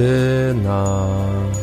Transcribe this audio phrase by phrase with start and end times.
[0.00, 1.58] Nacht.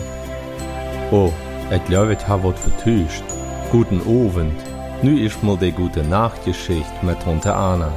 [1.11, 1.31] Oh,
[1.69, 3.23] ich glaube, ich habe vertuscht.
[3.71, 4.53] Guten Abend.
[5.01, 7.91] Nu ist mal die gute Nachtgeschichte mit Tante Anna.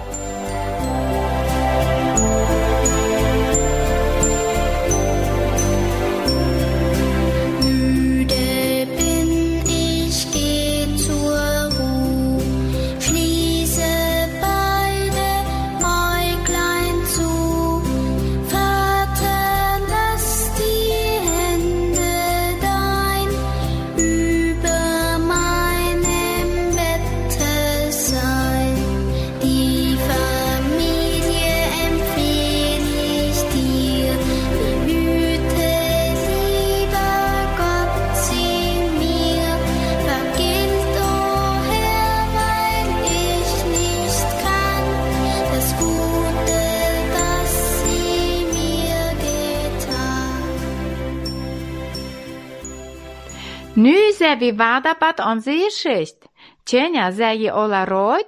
[53.77, 56.17] Nu ser vi vaardabat onze geschicht.
[56.65, 58.27] Tjenja, zei je alla rood?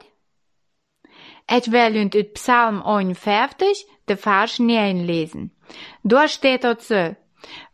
[1.47, 5.51] Et wel ut Psalm 51, de vers 9 lesen.
[6.03, 7.15] Dort steht so,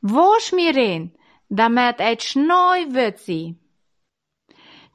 [0.01, 1.12] Wosch mir rein,
[1.48, 3.56] damit et schnoi wird sie.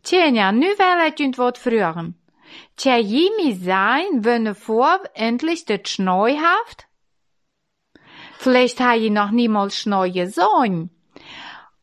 [0.03, 2.16] Tjenja, nu wel et junt wat früheren.
[2.75, 6.88] Tja, jimi sein, wenn vor endlich det Schneu haft?
[8.38, 10.97] Vielleicht ha je noch niemals Schneu gesehen.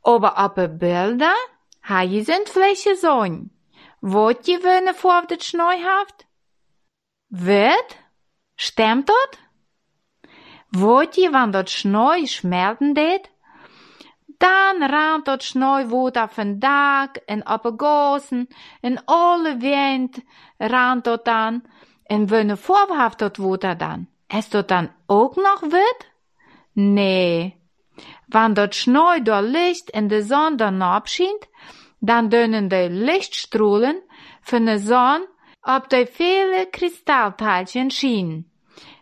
[0.05, 1.35] Aber Bilder
[1.83, 3.51] ha je sind vielleicht gesehen.
[4.01, 6.27] Wat je wenn vor det Schneu haft?
[7.29, 7.97] Wird?
[8.57, 9.39] Stimmt dat?
[10.71, 13.31] Wat je wann dat Schneu schmelten deed?
[14.39, 18.49] Dan raant dat Schneu woed auf den Dak en op de gossen
[18.81, 20.19] en alle wind
[20.59, 21.63] raant dat dan.
[22.07, 24.09] En wenn vorhaft dat woed dat dan?
[24.27, 26.13] Is dat dan ook nog wit?
[26.73, 27.64] Nee.
[28.29, 31.49] Wann dat Schneu door Licht in de zon dan abschient,
[31.99, 34.03] dan dünnen de Lichtstrahlen
[34.43, 35.27] von de zon
[35.63, 38.51] op de vele kristalteilchen schienen.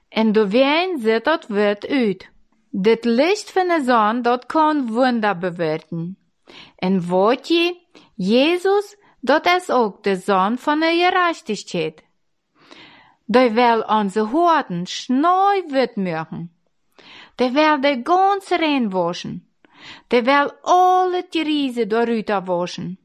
[0.08, 2.30] En door wien ziet dat wit uit.
[2.70, 6.16] Dit licht van de zon, dat kan wunder bewirken.
[6.76, 7.76] En wat je,
[8.14, 12.02] Jezus, dat is ook de zon van de gerechtigheid.
[13.24, 16.50] Die will onze Horden schneu wit machen.
[17.38, 19.46] Die will de ganze rein waschen.
[20.10, 22.98] Die will alle die Riese darüber waschen.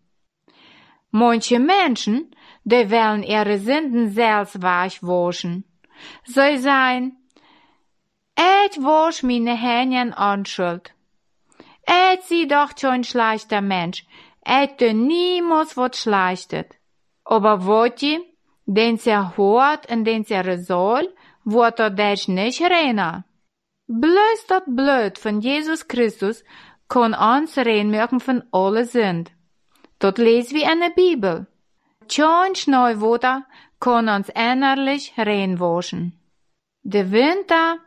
[1.11, 5.63] Manche Menschen, die wollen ihre Sünden selbst weich waschen.
[6.25, 7.17] Sie sein,
[8.37, 10.93] ich wasch meine Hände anschuld.
[11.87, 14.05] Ich sie doch schon schlechter Mensch.
[14.45, 16.75] Ich tu niemals wat schlechtet.
[17.23, 18.19] Aber wat je,
[18.65, 21.13] den sie hört und den sie soll,
[21.45, 23.25] wird er dich nicht reiner.
[23.87, 26.43] Bloß dat Blut von Jesus Christus
[26.89, 29.31] kann uns reinmachen von alle Sünd.
[29.99, 31.47] Dort lesen wir in der Bibel.
[32.09, 33.45] Schon Schneuwater
[33.79, 36.19] kann uns innerlich reinwaschen.
[36.83, 37.77] Der Winter,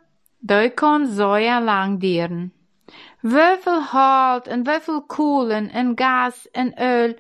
[0.41, 2.53] der kann so lang dienen.
[3.23, 7.19] Wieviel Halt und wieviel Kohlen und Gas und Öl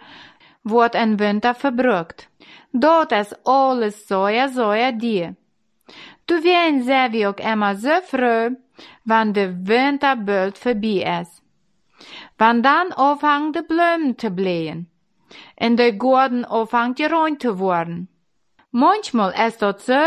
[0.64, 2.28] wird im Winter verbrucht.
[2.72, 5.36] Dort ist alles so so dir.
[6.30, 8.50] Du wirst sehr wie auch immer so froh,
[9.04, 11.42] wenn der Winter bald vorbei ist.
[12.38, 14.88] Wenn dann aufhängt die Blumen zu blähen,
[15.60, 18.08] und der Garten aufhängt geräumt zu werden.
[18.70, 20.02] Manchmal ist das so,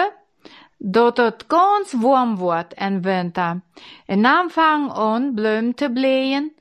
[0.79, 3.61] dass es ganz warm wird im Winter,
[4.07, 6.51] und dann fangen an Blumen zu blähen,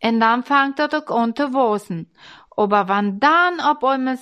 [0.00, 2.08] und dann fängt es auch an zu wachsen.
[2.56, 4.16] Aber wenn dann auf einmal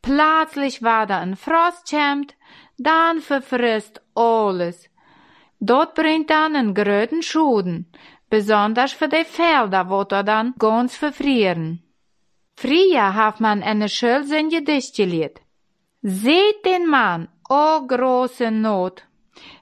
[0.00, 2.37] plötzlich wieder ein Frost kommt,
[2.78, 4.88] dann verfrisst alles.
[5.60, 7.90] Dort bringt dann einen gröten Schuden,
[8.30, 11.82] besonders für die Felder, wo da dann ganz verfrieren.
[12.56, 15.40] Früher hat man eine Gedicht gelehrt.
[16.02, 19.02] Seht den Mann, o große Not,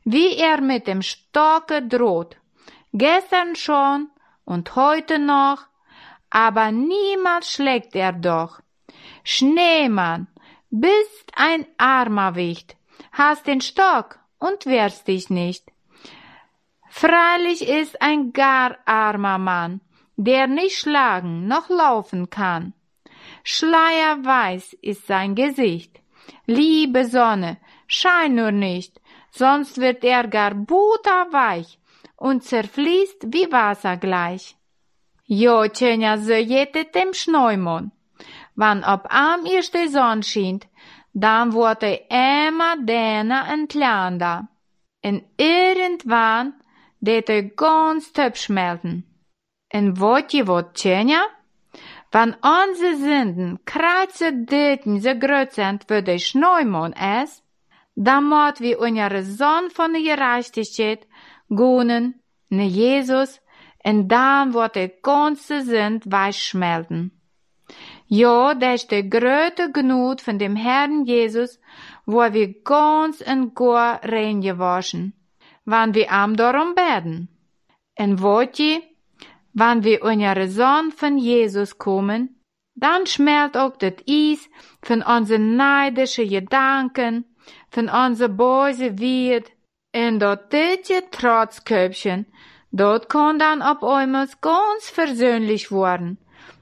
[0.05, 2.37] wie er mit dem Stocke droht.
[2.93, 4.11] Gestern schon
[4.45, 5.67] und heute noch,
[6.31, 8.61] aber niemals schlägt er doch.
[9.25, 10.29] Schneemann,
[10.71, 12.77] bist ein armer Wicht,
[13.17, 15.65] hast den Stock und wehrst dich nicht.
[16.89, 19.81] Freilich ist ein gar armer Mann,
[20.17, 22.75] der nicht schlagen noch laufen kann.
[23.43, 26.01] Schleierweiß ist sein Gesicht.
[26.47, 31.79] Liebe Sonne, schein nur nicht, sonst wird er gar butterweich
[32.17, 34.57] und zerfließt wie Wasser gleich.
[35.25, 37.93] Jo, tjenja, so jetet dem Schneumon.
[38.55, 40.23] Wann ob am erst die Sonne
[41.19, 44.49] dann wurde immer däner entlander.
[45.03, 46.55] Und irgendwann
[47.01, 49.05] det er ganz töp schmelten.
[49.69, 51.23] En wat je wat tjenja?
[52.11, 57.43] Wann onze Sünden kratze döten so groß sind, wie der Schneumond ist,
[57.95, 61.07] dann moet wir unsere Sonn von der Gerechtigkeit
[61.49, 63.41] gonen, ne Jesus,
[63.79, 67.16] en dann wird der ganze Sünd weich schmelten.
[68.09, 71.61] Ja, das ist der größte Gnut von dem Herrn Jesus,
[72.05, 75.13] wo wir ganz und gar rein gewaschen,
[75.65, 77.29] wann wir am darum beten.
[77.99, 78.81] Wollt ihr,
[79.55, 82.41] wann wir unsere Sonn von Jesus kommen,
[82.77, 84.49] dann schmelt auch das Eis
[84.83, 87.25] von unseren neidischen Gedanken,
[87.71, 89.51] von unser böse Wied,
[89.95, 92.27] und dort ditje Trotzköpfchen,
[92.71, 96.19] dort kann dann ab einmal ganz versöhnlich werden.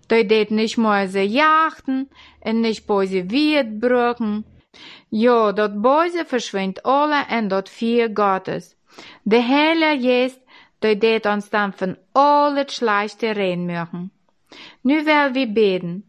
[0.08, 2.08] Dort det nicht Mäuse jachten
[2.44, 4.44] und nicht böse Wied brücken.
[5.10, 8.76] Ja, dort böse verschwindt alle und dort vier Gottes.
[9.24, 10.40] Der Heilige jest,
[10.80, 14.10] dort det uns dann von alle Schlechte reden mögen.
[14.82, 16.04] Nu will wir beten.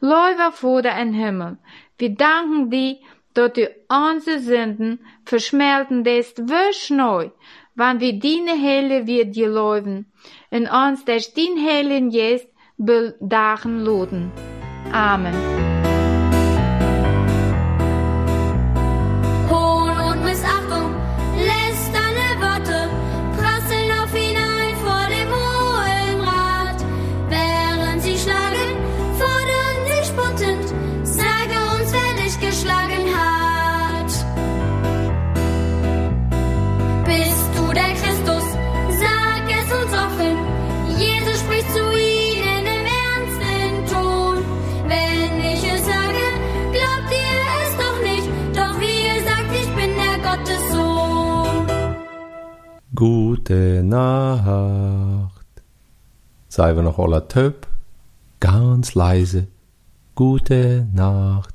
[0.00, 1.58] Läufer Vater im Himmel,
[1.98, 2.96] wir danken dir,
[3.34, 7.30] dat du unsere Sünden verschmelten lässt wisch neu,
[7.74, 10.10] wann wir deine Helle wird geläufen,
[10.50, 12.48] in uns des din Hellen jest
[12.80, 14.32] bedachen loten.
[14.92, 15.79] Amen.
[53.00, 55.46] Gute Nacht.
[56.50, 57.66] Sei wir noch aller Töp,
[58.40, 59.46] ganz leise.
[60.14, 61.54] Gute Nacht.